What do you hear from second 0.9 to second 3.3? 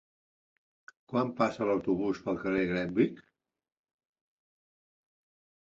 Quan passa l'autobús pel carrer Greenwich?